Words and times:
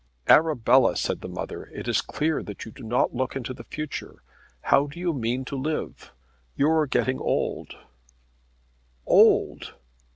"Arabella," 0.27 0.95
said 0.97 1.21
the 1.21 1.27
mother, 1.29 1.65
"it 1.65 1.87
is 1.87 2.01
clear 2.01 2.41
that 2.41 2.65
you 2.65 2.71
do 2.71 2.81
not 2.81 3.13
look 3.13 3.35
into 3.35 3.53
the 3.53 3.63
future. 3.65 4.23
How 4.61 4.87
do 4.87 4.99
you 4.99 5.13
mean 5.13 5.45
to 5.45 5.55
live? 5.55 6.11
You 6.55 6.71
are 6.71 6.87
getting 6.87 7.19
old." 7.19 7.75
"Old!" 9.05 9.75